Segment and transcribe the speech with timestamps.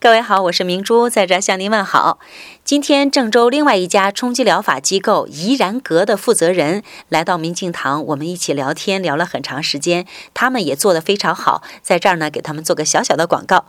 [0.00, 2.20] 各位好，我是明珠，在这向您问好。
[2.62, 10.06] 今天郑州另外一家冲击疗法机构怡然阁的负责人来到明镜堂，我们一起聊天，聊了很长时间。
[10.32, 13.64] 他们也做得非常好，在这儿呢，给他们做个小小的广告。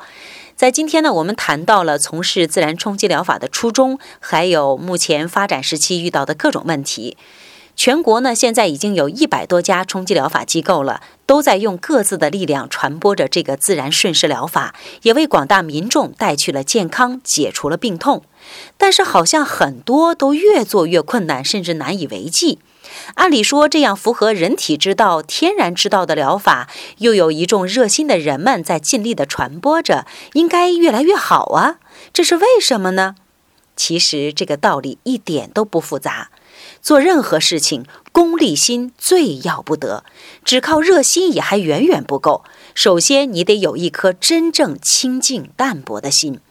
[0.56, 7.18] 在今天呢，我们谈到了从事自然冲击疗法的初衷，还有目前发展时期遇到的各种问题。
[7.80, 18.24] 全国呢，现在已经有一百多家冲击疗法机构了，都在用各自的力量传播着这个自然顺势疗法，也为广大民众带去了健康，解除了病痛。
[18.78, 22.60] 但是，好像很多都越做越困难，甚至难以为继。
[23.16, 31.78] 按理说，这样符合人体之道、天然之道的疗法，又有一众热心的人们在尽力的传播着，应该越来越好啊！
[32.12, 33.16] 这是为什么呢？
[33.80, 36.32] 其实，这个道理一点都不复杂。
[36.82, 40.04] 做任何事情，功利心最要不得，
[40.44, 42.44] 只靠热心也还远远不够。
[42.76, 46.42] 首先，你得有一颗真正清净淡泊的心，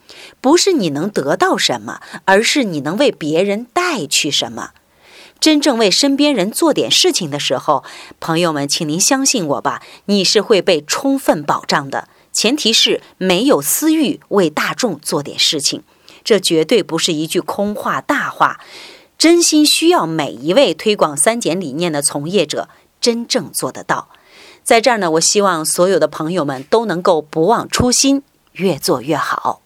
[0.41, 4.71] 不是你能得到什么，而是你能为别人带去什么。
[5.39, 7.85] 真正为身边人做点事情的时候，
[8.19, 12.09] 朋友们，请您相信我吧，你是会被充分保障的。
[12.33, 15.83] 前提是没有私欲，为大众做点事情，
[16.29, 18.61] 这绝对不是一句空话大话。
[19.17, 22.69] 真心需要每一位推广三减理念的从业者
[23.01, 24.11] 真正做得到。
[24.63, 29.63] 在这儿呢，我希望所有的朋友们都能够不忘初心，越做越好。